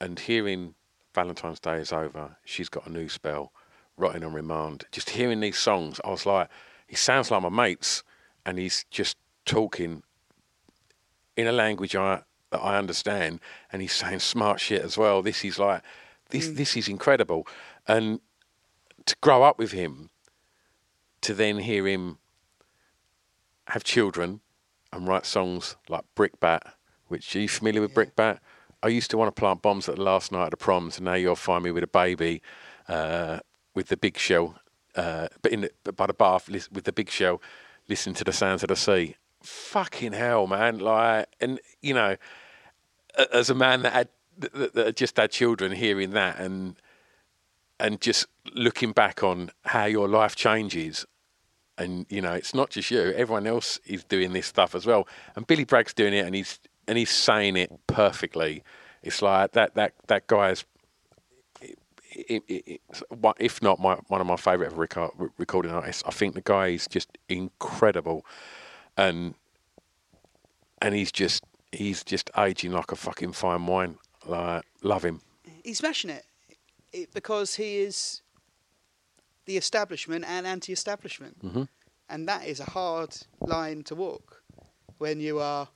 [0.01, 0.75] And hearing
[1.15, 3.53] Valentine's Day is over, she's got a new spell,
[3.97, 4.85] Rotting on Remand.
[4.91, 6.49] Just hearing these songs, I was like,
[6.87, 8.03] he sounds like my mates,
[8.45, 10.03] and he's just talking
[11.37, 13.41] in a language I that I understand,
[13.73, 15.23] and he's saying smart shit as well.
[15.23, 15.83] This is like
[16.31, 16.49] this.
[16.49, 17.47] This is incredible,
[17.87, 18.21] and
[19.07, 20.11] to grow up with him,
[21.23, 22.19] to then hear him
[23.69, 24.41] have children
[24.93, 26.63] and write songs like Brickbat,
[27.09, 28.41] which are you familiar with Brickbat?
[28.83, 31.05] I used to want to plant bombs at the last night at the proms, and
[31.05, 32.43] now you'll find me with a baby
[32.89, 33.41] uh,
[33.75, 34.59] with the big shell,
[34.97, 37.41] uh, but in the, but by the bath with the big shell,
[37.89, 39.17] listening to the sounds of the sea.
[39.43, 40.79] Fucking hell, man!
[40.79, 42.17] Like, and you know,
[43.33, 46.77] as a man that had that, that just had children, hearing that and
[47.79, 51.07] and just looking back on how your life changes.
[51.79, 55.09] And you know it's not just you everyone else is doing this stuff as well.
[55.35, 58.63] And billy bragg's doing it and he's and he's saying it perfectly.
[59.03, 60.65] It's like that that that guy's
[62.13, 62.81] it, it, it,
[63.39, 66.03] if not my one of my favorite record, recording artists.
[66.07, 68.27] I think the guy is just incredible.
[68.97, 69.35] And
[70.83, 73.99] and he's just he's just aging like a fucking fine wine.
[74.27, 75.21] Like, love him.
[75.65, 76.25] He's smashing it.
[76.93, 78.23] it because he is
[79.47, 81.69] the establishment and anti-establishment, Mhm.
[82.09, 84.43] and that is a hard line to walk
[84.99, 85.69] when you are,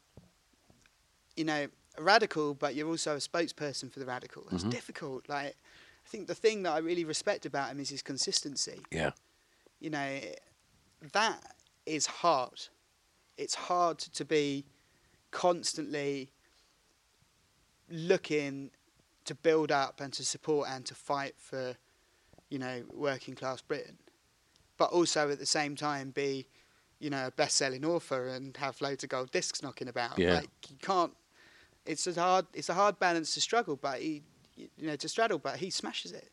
[1.37, 4.47] you know, a radical, but you're also a spokesperson for the radical.
[4.51, 4.71] It's Mhm.
[4.71, 5.29] difficult.
[5.29, 5.57] Like,
[6.05, 8.83] I think the thing that I really respect about him is his consistency.
[8.91, 9.13] Yeah.
[9.81, 10.21] you know,
[11.13, 12.69] that is hard.
[13.37, 14.65] It's hard to be
[15.35, 16.31] constantly
[17.91, 18.71] looking
[19.25, 21.75] to build up and to support and to fight for,
[22.49, 23.99] you know, working class Britain,
[24.79, 26.47] but also at the same time be,
[27.01, 30.19] you know, a best selling author and have loads of gold discs knocking about.
[30.19, 30.35] Yeah.
[30.35, 31.13] Like you can't.
[31.85, 32.47] It's a hard.
[32.55, 34.23] It's a hard balance to struggle, but he,
[34.57, 36.31] you know, to straddle, but he smashes it.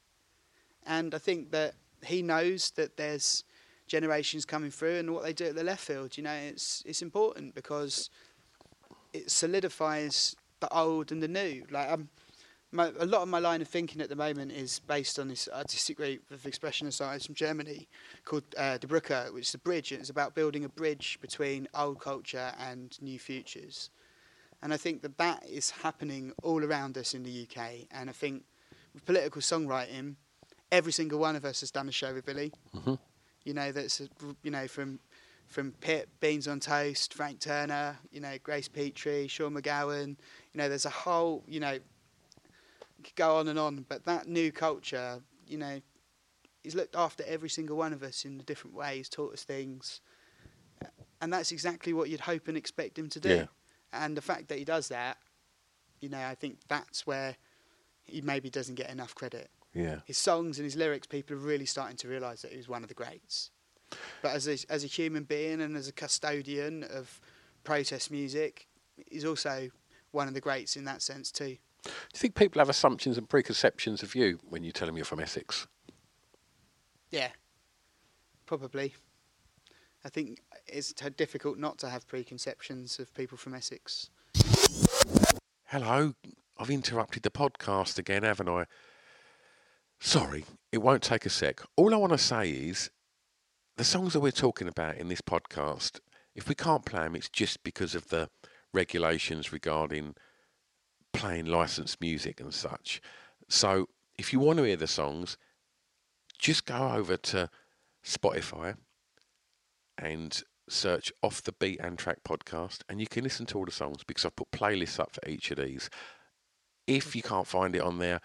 [0.85, 1.73] And I think that
[2.05, 3.43] he knows that there's
[3.87, 6.17] generations coming through and what they do at the left field.
[6.17, 8.09] You know, it's it's important because
[9.13, 11.65] it solidifies the old and the new.
[11.69, 12.09] Like um,
[12.71, 15.49] my, a lot of my line of thinking at the moment is based on this
[15.53, 17.87] artistic group of expressionist artists from Germany
[18.23, 19.91] called uh, Die Brücke, which is a bridge.
[19.91, 23.89] It's about building a bridge between old culture and new futures.
[24.63, 27.87] And I think that that is happening all around us in the UK.
[27.91, 28.43] And I think
[28.93, 30.15] with political songwriting,
[30.71, 32.53] every single one of us has done a show with Billy.
[32.73, 32.99] Mhm.
[33.43, 34.07] You know, that's a,
[34.43, 34.99] you know from
[35.51, 40.15] from Pip, Beans on Toast, Frank Turner, you know, Grace Petrie, Sean McGowan.
[40.53, 41.77] You know, there's a whole, you know,
[43.03, 43.85] could go on and on.
[43.87, 45.81] But that new culture, you know,
[46.63, 48.97] he's looked after every single one of us in a different way.
[48.97, 49.99] He's taught us things,
[51.21, 53.29] and that's exactly what you'd hope and expect him to do.
[53.29, 53.45] Yeah.
[53.93, 55.17] And the fact that he does that,
[55.99, 57.35] you know, I think that's where
[58.03, 59.49] he maybe doesn't get enough credit.
[59.73, 59.99] Yeah.
[60.05, 62.83] His songs and his lyrics, people are really starting to realise that he was one
[62.83, 63.51] of the greats.
[64.21, 67.19] But as a, as a human being and as a custodian of
[67.63, 68.67] protest music,
[69.09, 69.69] he's also
[70.11, 71.57] one of the greats in that sense too.
[71.83, 75.05] Do you think people have assumptions and preconceptions of you when you tell them you're
[75.05, 75.67] from Essex?
[77.09, 77.29] Yeah,
[78.45, 78.93] probably.
[80.05, 84.09] I think it's t- difficult not to have preconceptions of people from Essex.
[85.65, 86.13] Hello,
[86.57, 88.65] I've interrupted the podcast again, haven't I?
[89.99, 91.61] Sorry, it won't take a sec.
[91.75, 92.89] All I want to say is
[93.81, 96.01] the songs that we're talking about in this podcast,
[96.35, 98.29] if we can't play them, it's just because of the
[98.75, 100.13] regulations regarding
[101.13, 103.01] playing licensed music and such.
[103.49, 103.87] So
[104.19, 105.35] if you want to hear the songs,
[106.37, 107.49] just go over to
[108.05, 108.75] Spotify
[109.97, 114.03] and search off the beaten track podcast and you can listen to all the songs
[114.05, 115.89] because I've put playlists up for each of these.
[116.85, 118.21] If you can't find it on there,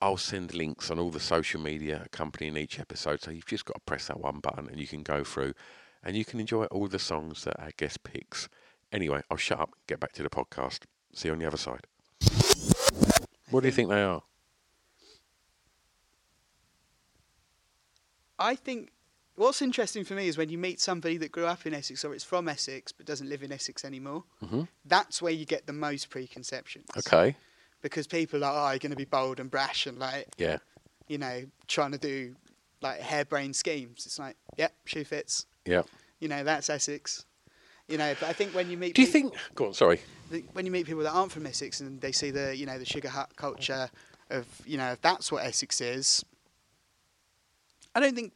[0.00, 3.22] I'll send links on all the social media accompanying each episode.
[3.22, 5.54] So you've just got to press that one button and you can go through
[6.02, 8.48] and you can enjoy all the songs that our guest picks.
[8.92, 10.80] Anyway, I'll shut up, get back to the podcast.
[11.14, 11.86] See you on the other side.
[13.50, 14.22] What do you think they are?
[18.38, 18.90] I think
[19.34, 22.14] what's interesting for me is when you meet somebody that grew up in Essex or
[22.14, 24.24] it's from Essex but doesn't live in Essex anymore.
[24.40, 26.86] hmm That's where you get the most preconceptions.
[26.98, 27.36] Okay.
[27.86, 30.58] Because people are, like, oh, you're going to be bold and brash and like, Yeah.
[31.08, 32.34] you know, trying to do
[32.82, 34.04] like harebrained schemes.
[34.06, 35.46] It's like, yep, shoe fits.
[35.64, 35.82] Yeah.
[36.20, 37.24] You know, that's Essex.
[37.88, 39.34] You know, but I think when you meet Do you peop- think?
[39.54, 39.74] Go on.
[39.74, 40.00] Sorry.
[40.54, 42.84] when you meet people that aren't from Essex and they see the you know the
[42.84, 43.88] sugar hut culture
[44.30, 46.24] of you know if that's what Essex is.
[47.94, 48.32] I don't think.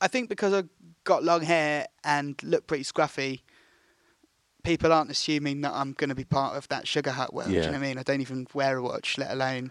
[0.00, 0.64] I think because I
[1.04, 3.40] got long hair and look pretty scruffy,
[4.62, 7.48] people aren't assuming that I'm going to be part of that sugar hut world.
[7.50, 7.98] Do you know what I mean?
[7.98, 9.70] I don't even wear a watch, let alone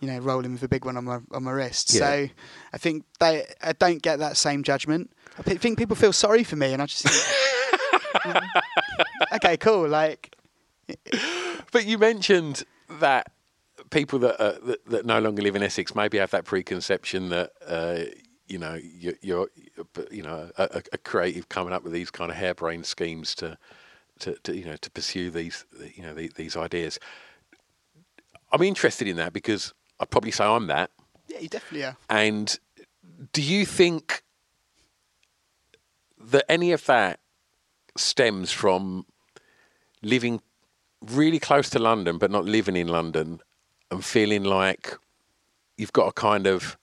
[0.00, 1.94] you know rolling with a big one on my on my wrist.
[1.94, 2.00] Yeah.
[2.00, 2.28] So
[2.72, 5.10] I think they I don't get that same judgment.
[5.38, 7.06] I think people feel sorry for me, and I just
[9.34, 10.34] okay, cool, like.
[11.72, 12.62] But you mentioned
[13.00, 13.32] that
[13.90, 17.50] people that, uh, that that no longer live in Essex maybe have that preconception that
[17.66, 17.98] uh,
[18.46, 19.48] you know you're, you're
[20.10, 23.58] you know a, a- a creative coming up with these kind of harebrained schemes to,
[24.20, 26.98] to, to you know to pursue these you know the, these ideas.
[28.52, 30.90] I'm interested in that because I'd probably say I'm that.
[31.28, 31.96] Yeah, you definitely are.
[32.08, 32.58] And
[33.32, 34.22] do you think
[36.18, 37.20] that any of that
[37.96, 39.06] stems from
[40.02, 40.40] living
[41.02, 43.40] really close to London, but not living in London,
[43.90, 44.96] and feeling like
[45.76, 46.76] you've got to kind of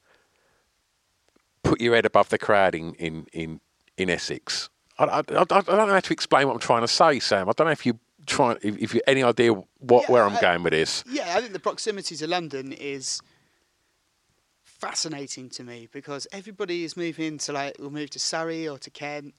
[1.64, 3.60] put your head above the crowd in in in,
[3.98, 4.70] in Essex?
[5.00, 7.50] I, I, I I don't know how to explain what I'm trying to say, Sam.
[7.50, 10.38] I don't know if you try if, if you any idea what Yeah, where I'm
[10.38, 11.04] I- going with this.
[11.10, 13.22] Yeah, I think the proximity to London is
[14.64, 18.90] fascinating to me because everybody is moving to like will move to Surrey or to
[18.90, 19.34] Kent.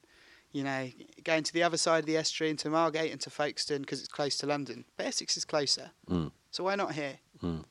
[0.51, 0.89] You know,
[1.25, 4.07] going to the other side of the estuary into Margate and to Folkestone because it's
[4.07, 4.85] close to London.
[4.95, 5.91] But Essex is closer.
[6.09, 6.31] Mm.
[6.49, 7.15] So why not here?
[7.43, 7.65] Mm.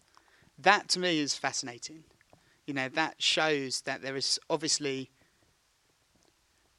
[0.58, 2.04] That to me is fascinating.
[2.66, 5.10] You know, that shows that there is obviously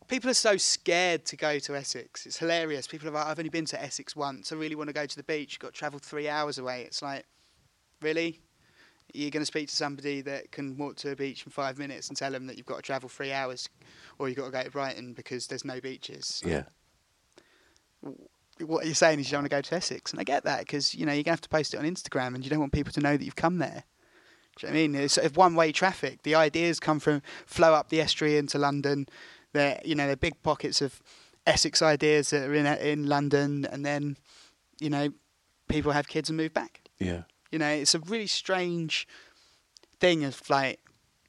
[0.07, 2.25] people are so scared to go to Essex.
[2.25, 2.87] It's hilarious.
[2.87, 4.51] People are like, I've only been to Essex once.
[4.51, 5.53] I really want to go to the beach.
[5.53, 6.83] You've got to travel three hours away.
[6.83, 7.25] It's like,
[8.01, 8.41] really?
[9.13, 12.09] You're going to speak to somebody that can walk to a beach in five minutes
[12.09, 13.69] and tell them that you've got to travel three hours
[14.19, 16.41] or you've got to go to Brighton because there's no beaches.
[16.45, 16.63] Yeah.
[18.59, 20.11] What you're saying is you don't want to go to Essex.
[20.11, 21.85] And I get that because, you know, you're going to have to post it on
[21.85, 23.83] Instagram and you don't want people to know that you've come there.
[24.57, 24.95] Do you know what I mean?
[24.95, 26.23] It's sort of one-way traffic.
[26.23, 29.07] The ideas come from flow up the estuary into London.
[29.55, 31.01] They're you know they're big pockets of
[31.47, 34.17] Essex ideas that are in in London, and then
[34.79, 35.09] you know
[35.67, 36.81] people have kids and move back.
[36.99, 37.23] Yeah.
[37.51, 39.07] You know, it's a really strange
[39.99, 40.79] thing of like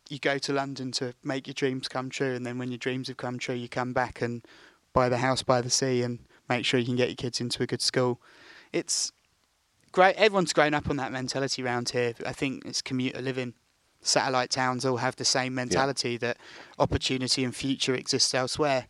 [0.08, 3.08] you go to London to make your dreams come true, and then when your dreams
[3.08, 4.44] have come true, you come back and
[4.92, 7.62] buy the house by the sea and make sure you can get your kids into
[7.62, 8.20] a good school.
[8.72, 9.12] It's
[9.92, 10.16] great.
[10.16, 12.14] Everyone's grown up on that mentality around here.
[12.24, 13.54] I think it's commuter living.
[14.06, 16.36] Satellite towns all have the same mentality that
[16.78, 18.86] opportunity and future exists elsewhere.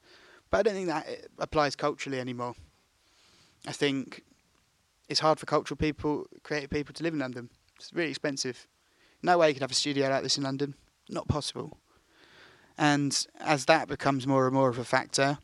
[0.51, 1.07] But I don't think that
[1.39, 2.55] applies culturally anymore.
[3.67, 4.23] I think
[5.09, 7.51] it's hard for cultural people, creative people to live in London.
[7.77, 8.67] It's really expensive.
[9.23, 10.75] No way you could have a studio like this in London.
[11.09, 11.79] Not possible.
[12.79, 15.39] And as that becomes more and more of a factor,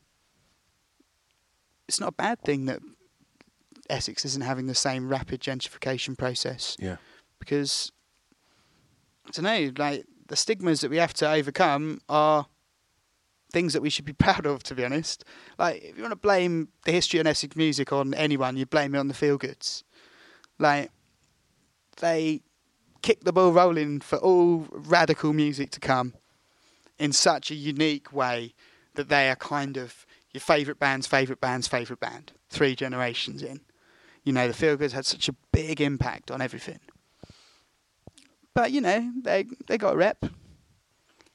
[1.89, 2.81] it's not a bad thing that
[3.89, 6.97] Essex isn't having the same rapid gentrification process Yeah.
[7.39, 7.91] because
[9.27, 12.47] I don't know, like the stigmas that we have to overcome are
[13.53, 14.63] things that we should be proud of.
[14.65, 15.25] To be honest,
[15.59, 18.95] like if you want to blame the history of Essex music on anyone, you blame
[18.95, 19.83] it on the Feelgoods.
[20.59, 20.91] Like
[22.01, 22.43] they
[23.03, 26.15] kick the ball rolling for all radical music to come
[26.99, 28.55] in such a unique way
[28.95, 33.61] that they are kind of your favourite band's favourite band's favourite band, three generations in.
[34.25, 36.79] You know, the Feelgoods had such a big impact on everything.
[38.55, 40.25] But, you know, they they got a rep.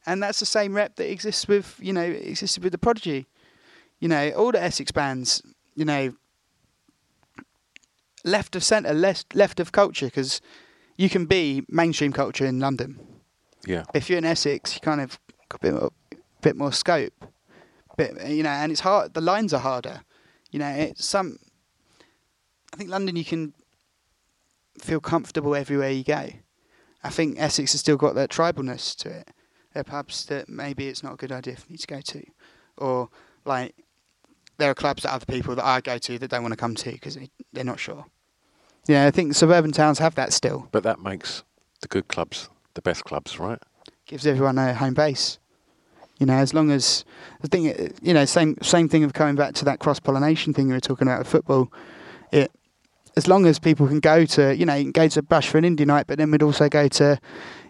[0.05, 3.28] And that's the same rep that exists with, you know, existed with the Prodigy.
[3.99, 5.41] You know, all the Essex bands,
[5.76, 6.13] you know,
[8.24, 10.39] left of centre, left, left of culture, because
[10.97, 12.99] you can be mainstream culture in London.
[13.65, 13.84] Yeah.
[13.93, 15.91] If you're in Essex, you kind of got a bit more,
[16.41, 17.13] bit more scope.
[17.97, 19.13] Bit, you know, and it's hard.
[19.13, 20.01] The lines are harder.
[20.51, 21.39] You know, it's some.
[22.74, 23.53] I think London, you can
[24.80, 26.30] feel comfortable everywhere you go.
[27.03, 29.29] I think Essex has still got that tribalness to it.
[29.73, 32.23] There are pubs that maybe it's not a good idea for me to go to,
[32.77, 33.09] or
[33.45, 33.75] like
[34.57, 36.75] there are clubs that other people that I go to that don't want to come
[36.75, 38.05] to because they, they're not sure.
[38.87, 40.67] Yeah, I think suburban towns have that still.
[40.71, 41.43] But that makes
[41.81, 43.59] the good clubs the best clubs, right?
[44.07, 45.37] gives everyone a home base.
[46.17, 47.05] You know, as long as
[47.41, 47.65] the thing,
[48.01, 50.79] you know, same same thing of coming back to that cross pollination thing we were
[50.79, 51.71] talking about with football.
[52.31, 52.51] It,
[53.18, 55.57] as long as people can go to, you know, you can go to Bush for
[55.57, 57.20] an indie night, but then we'd also go to,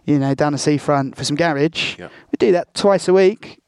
[0.06, 1.98] you know, down the seafront for some garage.
[1.98, 2.10] Yeah.
[2.32, 3.60] We do that twice a week.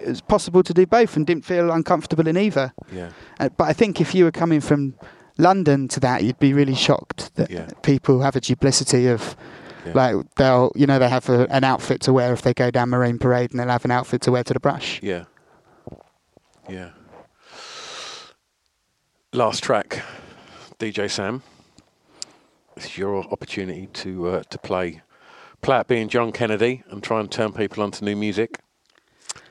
[0.00, 2.72] It was possible to do both, and didn't feel uncomfortable in either.
[2.90, 3.10] Yeah.
[3.38, 4.94] Uh, but I think if you were coming from
[5.38, 7.68] London to that, you'd be really shocked that Yeah.
[7.82, 9.36] people have a duplicity of
[9.86, 9.92] Yeah.
[9.94, 12.88] like they'll, you know, they have a, an outfit to wear if they go down
[12.90, 14.98] Marine Parade, and they'll have an outfit to wear to the brush.
[15.02, 15.24] Yeah.
[16.68, 16.90] Yeah.
[19.32, 20.02] Last track,
[20.82, 21.44] DJ Sam.
[22.76, 25.00] It's your opportunity to uh, to play
[25.60, 28.58] play it being John Kennedy and try and turn people onto new music.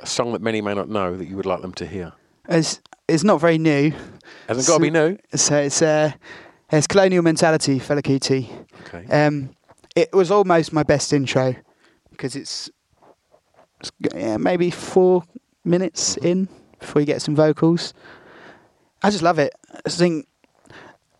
[0.01, 2.11] A song that many may not know that you would like them to hear.
[2.49, 3.93] It's it's not very new,
[4.49, 5.17] Hasn't got to be new.
[5.33, 6.11] so it's uh,
[6.69, 8.49] it's colonial mentality, Fela Kuti.
[8.87, 9.05] Okay.
[9.09, 9.51] Um,
[9.95, 11.55] it was almost my best intro
[12.09, 12.69] because it's,
[13.79, 15.23] it's yeah, maybe four
[15.63, 17.93] minutes in before you get some vocals.
[19.01, 19.55] I just love it.
[19.85, 20.27] I think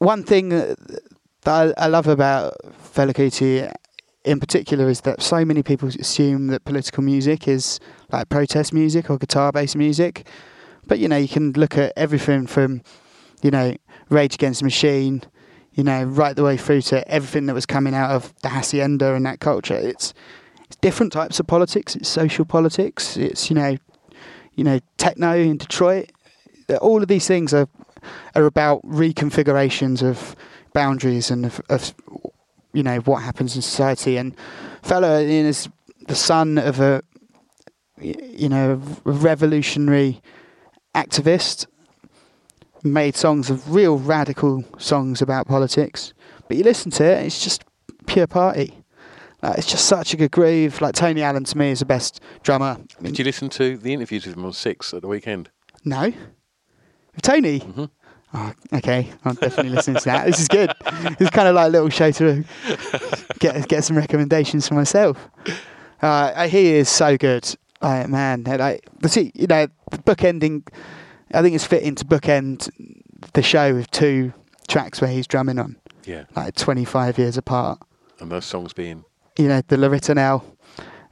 [0.02, 0.98] one thing that
[1.46, 2.56] I, I love about
[2.96, 3.72] Fela Kuti
[4.26, 7.80] in particular is that so many people assume that political music is
[8.12, 10.26] like protest music or guitar-based music,
[10.88, 12.82] but you know you can look at everything from
[13.44, 13.76] you know
[14.10, 15.22] Rage Against the Machine,
[15.74, 19.14] you know right the way through to everything that was coming out of the hacienda
[19.14, 19.78] and that culture.
[19.78, 20.16] It's
[20.66, 21.96] it's different types of politics.
[21.96, 23.18] It's social politics.
[23.18, 23.78] It's you know
[24.56, 26.12] you know techno in Detroit.
[26.82, 27.68] All of these things are
[28.36, 30.36] are about reconfigurations of
[30.74, 31.94] boundaries and of, of
[32.74, 34.18] you know what happens in society.
[34.18, 34.36] And
[34.84, 35.70] Fela is
[36.08, 37.04] the son of a
[38.00, 40.22] you know revolutionary
[40.96, 41.68] activist.
[42.84, 46.14] Made songs of real radical songs about politics,
[46.48, 47.64] but you listen to it, it's just
[48.08, 48.82] pure party.
[49.44, 50.82] Like, it's just such a good groove.
[50.82, 52.78] Like Tony Allen to me is the best drummer.
[53.02, 55.50] Did you listen to the interviews with him on Six at the weekend?
[55.84, 56.12] No.
[57.22, 57.64] Tony?
[58.34, 59.12] Oh, okay.
[59.26, 60.26] I'm definitely listening to that.
[60.26, 60.72] This is good.
[61.20, 62.44] It's kind of like a little show to
[63.40, 65.18] get get some recommendations for myself.
[66.02, 67.54] Uh, he is so good.
[67.82, 70.68] Like, man, like, but see, you know, the bookending,
[71.34, 72.70] I think it's fitting to bookend
[73.34, 74.34] the show with two
[74.68, 76.26] tracks where he's drumming on, Yeah.
[76.36, 77.80] like 25 years apart.
[78.20, 79.04] And those songs being
[79.38, 80.44] You know, the Loretta now,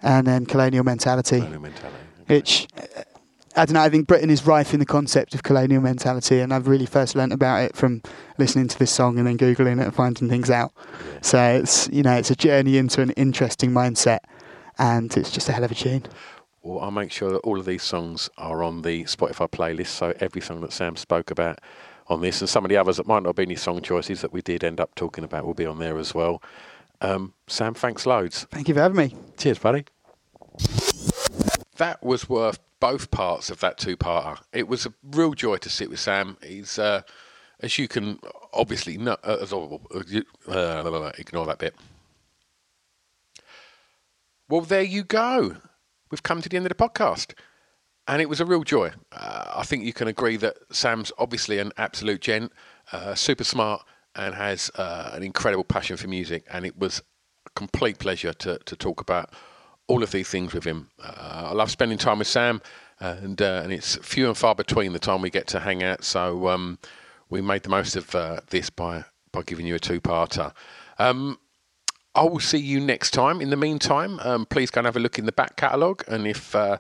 [0.04, 1.38] and then Colonial Mentality.
[1.40, 1.98] colonial mentality.
[2.28, 3.02] which uh,
[3.60, 3.82] I don't know.
[3.82, 7.14] I think Britain is rife in the concept of colonial mentality, and I've really first
[7.14, 8.02] learnt about it from
[8.38, 10.72] listening to this song and then googling it and finding things out.
[11.22, 14.20] So it's you know it's a journey into an interesting mindset,
[14.78, 16.06] and it's just a hell of a tune.
[16.62, 19.88] Well, I'll make sure that all of these songs are on the Spotify playlist.
[19.88, 21.60] So every song that Sam spoke about
[22.08, 24.32] on this, and some of the others that might not be any song choices that
[24.32, 26.42] we did end up talking about, will be on there as well.
[27.02, 28.48] Um, Sam, thanks loads.
[28.52, 29.16] Thank you for having me.
[29.38, 29.84] Cheers, buddy.
[31.76, 34.40] That was worth both parts of that two-parter.
[34.54, 36.38] It was a real joy to sit with Sam.
[36.44, 37.02] He's, uh,
[37.60, 38.20] as you can
[38.54, 41.76] obviously know, uh, as, uh, ignore that bit.
[44.48, 45.58] Well, there you go.
[46.10, 47.34] We've come to the end of the podcast.
[48.08, 48.92] And it was a real joy.
[49.12, 52.52] Uh, I think you can agree that Sam's obviously an absolute gent,
[52.92, 53.84] uh, super smart,
[54.16, 56.44] and has uh, an incredible passion for music.
[56.50, 57.04] And it was
[57.46, 59.32] a complete pleasure to, to talk about
[59.90, 60.90] all of these things with him.
[61.04, 62.62] Uh, I love spending time with Sam,
[63.00, 66.04] and uh, and it's few and far between the time we get to hang out.
[66.04, 66.78] So um,
[67.30, 70.54] we made the most of uh, this by by giving you a two-parter.
[70.98, 71.38] Um,
[72.16, 73.42] I will see you next time.
[73.42, 76.28] In the meantime, um, please go and have a look in the back catalogue, and
[76.28, 76.78] if uh,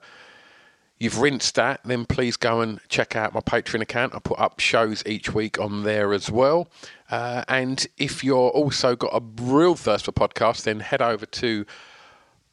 [0.99, 4.13] you've rinsed that, then please go and check out my Patreon account.
[4.13, 6.67] I put up shows each week on there as well.
[7.09, 11.65] Uh, and if you're also got a real thirst for podcasts, then head over to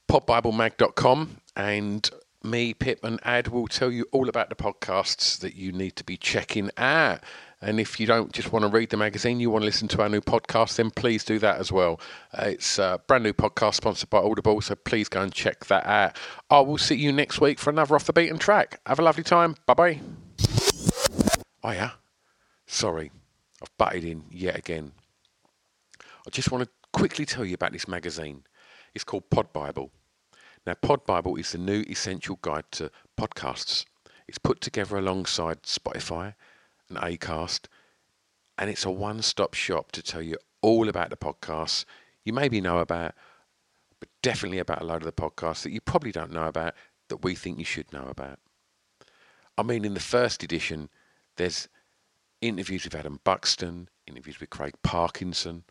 [0.09, 2.11] podbiblemag.com and
[2.43, 6.05] me, Pip, and Ad will tell you all about the podcasts that you need to
[6.05, 7.21] be checking out.
[7.61, 10.03] And if you don't just want to read the magazine, you want to listen to
[10.03, 11.99] our new podcast, then please do that as well.
[12.33, 15.87] Uh, it's a brand new podcast sponsored by Audible, so please go and check that
[15.87, 16.17] out.
[16.51, 18.81] I will see you next week for another Off the Beaten track.
[18.87, 19.57] Have a lovely time.
[19.65, 20.01] Bye bye.
[21.65, 21.93] Oh, yeah.
[22.67, 23.11] Sorry,
[23.63, 24.93] I've butted in yet again.
[26.27, 28.45] I just want to quickly tell you about this magazine.
[28.95, 29.91] It's called Pod Bible.
[30.67, 33.85] Now, Pod Bible is the new essential guide to podcasts.
[34.27, 36.35] It's put together alongside Spotify
[36.89, 37.67] and Acast,
[38.59, 41.85] and it's a one-stop shop to tell you all about the podcasts
[42.25, 43.15] you maybe know about,
[44.01, 46.75] but definitely about a load of the podcasts that you probably don't know about
[47.09, 48.41] that we think you should know about.
[49.57, 50.89] I mean, in the first edition,
[51.37, 51.69] there's
[52.41, 55.63] interviews with Adam Buxton, interviews with Craig Parkinson,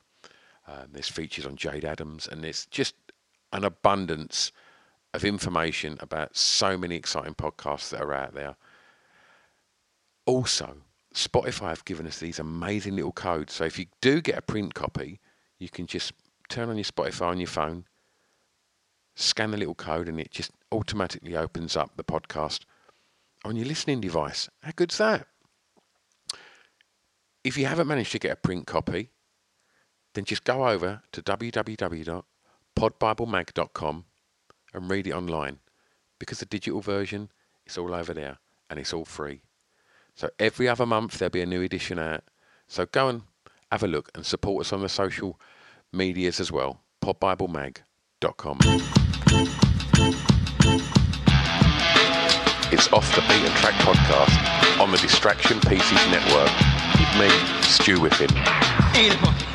[0.68, 2.96] um, there's features on Jayde Adams, and there's just
[3.52, 4.52] an abundance
[5.16, 8.56] of information about so many exciting podcasts that are out there.
[10.26, 10.78] Also,
[11.14, 13.54] Spotify have given us these amazing little codes.
[13.54, 15.20] So if you do get a print copy,
[15.60, 16.12] you can just
[16.50, 17.86] turn on your Spotify on your phone,
[19.16, 22.62] scan the little code, and it just automatically opens up the podcast
[23.44, 24.50] on your listening device.
[24.62, 25.28] How good's that?
[27.44, 29.10] If you haven't managed to get a print copy,
[30.16, 34.06] then just go over to www.podbiblemag.com
[34.76, 35.60] and read it online
[36.20, 37.32] because the digital version
[37.66, 38.38] is all over there
[38.70, 39.42] and it's all free.
[40.16, 42.24] So every other month there'll be a new edition out.
[42.68, 43.24] So go and
[43.72, 45.40] have a look and support us on the social
[45.92, 46.82] medias as well.
[47.02, 48.60] podbiblemag.com.
[52.72, 56.52] It's Off the Beaten Track podcast on the Distraction Pieces Network
[57.00, 57.30] with me,
[57.62, 59.55] Stew Stu Whiffin.